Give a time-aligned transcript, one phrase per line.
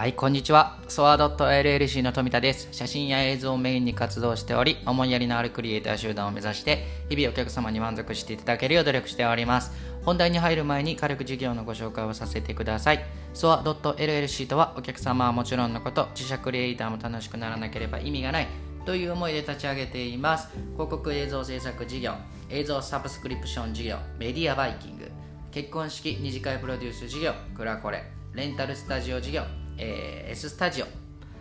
[0.00, 0.78] はい、こんにちは。
[0.88, 2.68] ソア .llc の富田です。
[2.72, 9.72] 写真や映像をメインに活動しており、思いやりのあるクリエイター集団を目指して、日々お客様に満足していただけるよう努力しております。
[10.06, 13.04] 本題に入る前に軽く事業のご紹介をさせてください。
[13.34, 18.46] ソア .llc とは、お客様はもちろんのこと、自社クリエイターも楽しくならなければ意味がない。
[18.86, 20.48] という思いで立ち上げています。
[20.76, 22.14] 広告映像制作事業、
[22.48, 25.10] 映像サブスクリプション事業、メディアバイキング、
[25.50, 29.42] 結婚式二次会プロデュース事業、クラコレ、レンタルスタジオ事業、
[29.80, 30.86] えー、S スタジオ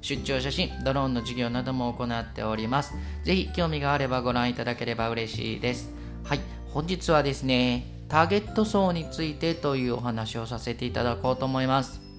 [0.00, 2.94] 出張写真、ドローンの授業なども行っております。
[3.24, 5.92] ぜひ興味があればご覧いただければ嬉しいです。
[6.24, 12.09] はい、本日はですね、ターゲット層についてというお話をさせていただこうと思います。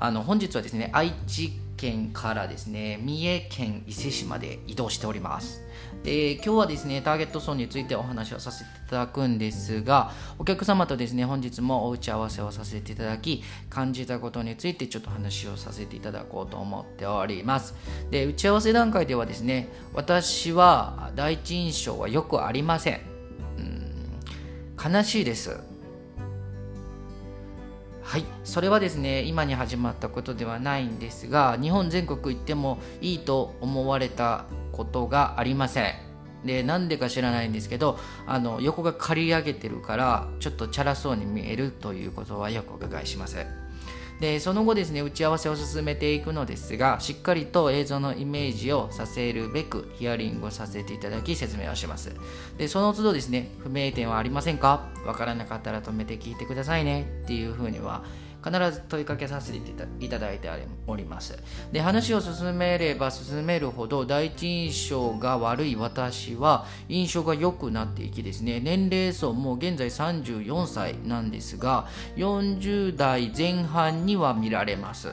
[0.00, 5.60] あの本日はですね、愛知県からですね、三重県伊勢市まで移動しております。
[6.02, 17.74] で今日はですねターゲット層についてお話をさせていただくんですがお客様とですね本日もお打ち合わせをさせていただき感じたことについてちょっと話をさせていただこうと思っております。
[18.10, 22.94] で打ち合わせ段階ではですね私は第一印象はよくありません。
[22.94, 23.02] ん
[24.82, 25.67] 悲しいです。
[28.08, 28.24] はい。
[28.42, 36.07] それはですね今に始まったことではないんですが日本全国行ってもいいと思われたことがありません。
[36.44, 43.36] でなんでか知らないんですけどあの横が刈り上げてるからちょっとチャラそうに見えるということはよくお伺いします。
[44.20, 52.12] でその後ですね打ち合わせを進めていくのですがしっかりと映像のイメージをさせるべくヒアリングをさせていただき説明をします。
[52.56, 54.88] でその都度ですね不明点はありませんか？
[55.06, 57.22] わからなかったら止めて聞いてくださいね。
[57.24, 58.02] っていうふうには
[58.50, 59.58] 必ず問いかけさせて
[60.00, 60.48] いただいて
[60.86, 61.38] おります。
[61.72, 68.60] で話を進めれば進めるほど第一印象が悪い私は印象が良くなっていきですね。
[68.60, 75.12] 年齢層も現在34歳なんですが40代前半には見られます。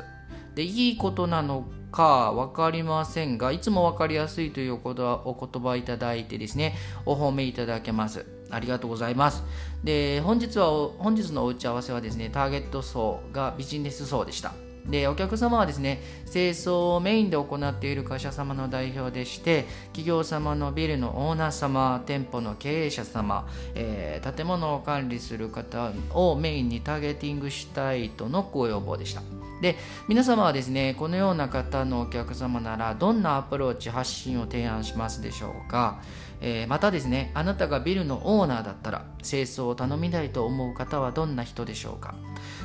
[0.55, 6.75] でいいことなのか分かりませんがいつも分かりやすいというお言葉いただいてですね
[7.05, 8.34] お褒めいただけます。
[8.49, 9.43] ありがとうございます。
[9.83, 14.53] で、本日は、本日のお打ち合わせはですね、ターゲット層がビジネス層でした。
[14.87, 16.01] で、お客様はですね、
[16.31, 29.23] 清掃をメインで行っている会社様の代表でして、企業様のビルのオーナー様、店舗の経営者様、えー、建物を管理する方をメインにターゲティングしたいとのご要望でした。
[29.65, 29.77] で、
[30.07, 36.03] 皆様はですね、このような方のお客様なら、どんなアプローチ、発信を提案しますでしょうか？
[36.39, 42.13] えー、またですね、あなたがビルのオーナーだったら、清掃を頼みたいと思う方はどんな人でしょうか？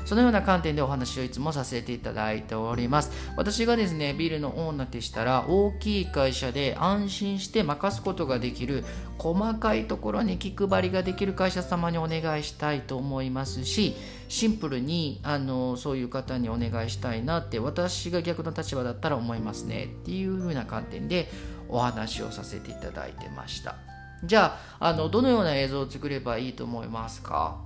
[0.04, 3.12] そのような観点でお話をいつもさせていただいております。
[3.34, 8.84] 私がですね、ビルのオーナーでしたら、大きい会社で安心して任すことができる、
[9.16, 13.96] 細かいところに気配りができる会社様にお願いしたいと思いますし、
[14.30, 21.28] シンプルにあのそういう方にお願いしたいなって私が逆の立場だったら思いますねっていう風な観点で
[21.68, 23.74] お話をさせていただいてました。
[24.22, 27.58] じゃああのどのような映像を作ればいいと思いますか？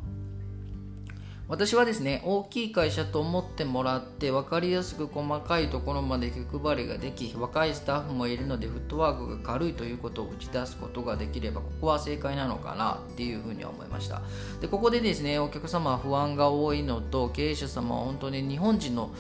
[1.46, 14.22] 私はですね大きい会社と思ってもらって分かりやすく細かいところまで気配りができ若いスタッフもいるのでフットワークが軽いということを打ち出すことができればここは正解なのかなっていうふうには思いました。
[14.62, 19.10] でここでですねお客様は不安が多いのと経営者様は本当に日本人の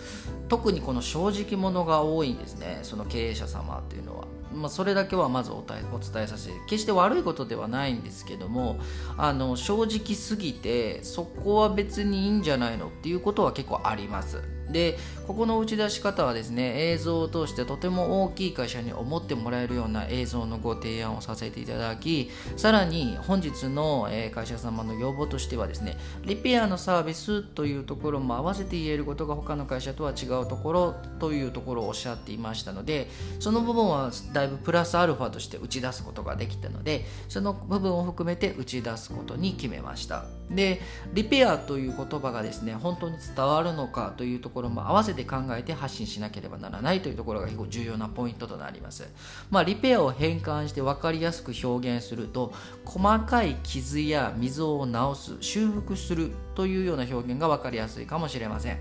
[0.48, 2.80] 特にこの正直者が多いんですね。
[2.82, 4.26] その経営者様っていうのは。
[4.52, 8.78] まあ、それだけはまずお伝えさせて決して悪いことではないんですけども
[9.16, 14.42] あの正直すぎてそこは別にいいんじゃないのっていうことは結構あります。
[14.70, 33.08] でここの打ち出し方はですね映像を通してとても大きい会社に思ってもらえるような映像のご提案をさせていただきさらに本日の会社様の要望としてはですねリペアのサービスというところも合わせて言えることが他の会社とは違うところというところをおっしゃっていましたので
[33.40, 40.24] その部分はだいぶプラスアルファとして打ち出すことができたのでその部分を含めて打ち出すことに決めました。
[40.50, 40.80] で
[41.14, 49.08] リペアという言葉がですね本当に伝わるのかというところも合わせて考えて発信しなければならないというところが結構重要なポイントとなります。
[49.50, 52.52] まあ、リペアを変換して分かりやすく表現すると
[52.84, 58.78] 細かい傷や溝を直す修復するというような表現が分かりやすいかもしれません。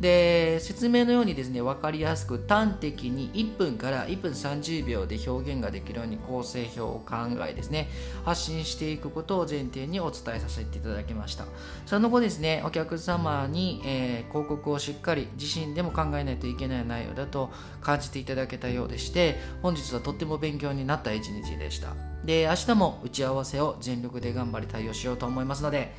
[0.00, 7.14] で説明のようにですね分かりやすく端的に1分から1分30秒で表現ができるように構成表を考
[7.48, 7.88] えですね
[8.24, 11.46] 発信していくことを前提にお伝えさせていただきました
[11.86, 17.50] その後ですねお客様に、えー、広告をしっかり自身でも考えないといけない内容だと
[17.80, 21.94] 感じていただけたようでして本日はとっても勉強になった一日でした
[22.24, 25.94] で明日も打ち合わせを全力で頑張り対応しようと思いますので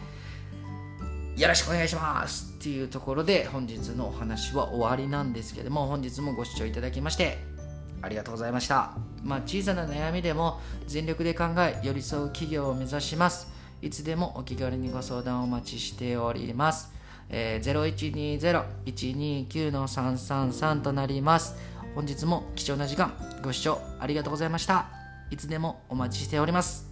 [1.37, 7.37] よろしくお願いしますっていうところで本日のお話は終わりなんですけども本日もご視聴いただきまして
[8.01, 8.93] ありがとうございました。
[9.23, 13.47] まあ小さな悩みでも全力で考え寄り添う企業を目指します。
[13.81, 16.91] いつでもお気軽にご相談をお待ちしております。
[17.29, 18.39] えー、
[18.85, 21.55] 0120-129-333となります。
[21.95, 23.13] 本日も貴重な時間
[23.43, 24.87] ご視聴ありがとうございました。
[25.31, 26.87] いつでもお待ちしております。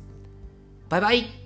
[0.89, 1.44] バイバイ。